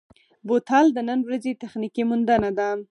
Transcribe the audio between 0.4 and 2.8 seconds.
بوتل د نن ورځې تخنیکي موندنه ده.